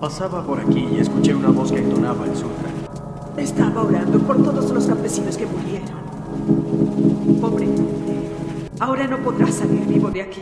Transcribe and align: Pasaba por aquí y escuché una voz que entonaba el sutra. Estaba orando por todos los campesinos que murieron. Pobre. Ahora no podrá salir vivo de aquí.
Pasaba 0.00 0.42
por 0.42 0.58
aquí 0.58 0.88
y 0.90 0.98
escuché 0.98 1.34
una 1.34 1.50
voz 1.50 1.70
que 1.70 1.78
entonaba 1.78 2.24
el 2.24 2.34
sutra. 2.34 2.70
Estaba 3.36 3.82
orando 3.82 4.18
por 4.20 4.42
todos 4.42 4.70
los 4.70 4.86
campesinos 4.86 5.36
que 5.36 5.44
murieron. 5.44 5.90
Pobre. 7.38 7.68
Ahora 8.78 9.06
no 9.06 9.18
podrá 9.18 9.52
salir 9.52 9.86
vivo 9.86 10.10
de 10.10 10.22
aquí. 10.22 10.40